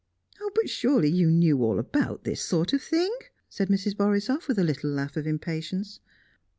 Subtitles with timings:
[0.55, 3.15] "But surely you knew all about this sort of thing!"
[3.49, 3.95] said Mrs.
[3.95, 5.99] Borisoff, with a little laugh of impatience.